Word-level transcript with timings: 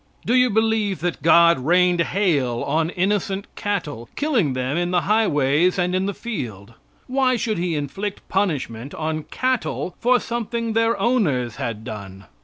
Do 0.25 0.33
you 0.33 0.49
believe 0.49 0.99
that 1.01 1.21
God 1.21 1.59
rained 1.59 1.99
hail 2.01 2.63
on 2.65 2.89
innocent 2.89 3.45
cattle, 3.53 4.09
killing 4.15 4.53
them 4.53 4.75
in 4.75 4.89
the 4.89 5.01
highways 5.01 5.77
and 5.77 5.93
in 5.93 6.07
the 6.07 6.13
field? 6.15 6.73
Why 7.05 7.35
should 7.35 7.59
he 7.59 7.75
inflict 7.75 8.27
punishment 8.27 8.95
on 8.95 9.21
cattle 9.25 9.95
for 9.99 10.19
something 10.19 10.73
their 10.73 10.99
owners 10.99 11.57
had 11.57 11.83
done? 11.83 12.25